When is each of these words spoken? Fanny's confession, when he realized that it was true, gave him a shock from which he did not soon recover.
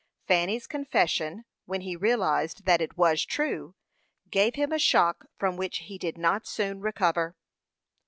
Fanny's 0.27 0.65
confession, 0.65 1.45
when 1.65 1.81
he 1.81 1.95
realized 1.95 2.65
that 2.65 2.81
it 2.81 2.97
was 2.97 3.23
true, 3.23 3.75
gave 4.31 4.55
him 4.55 4.71
a 4.71 4.79
shock 4.79 5.27
from 5.37 5.57
which 5.57 5.77
he 5.77 5.99
did 5.99 6.17
not 6.17 6.47
soon 6.47 6.79
recover. 6.81 7.35